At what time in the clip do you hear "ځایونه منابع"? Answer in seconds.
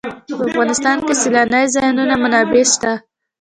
1.75-2.63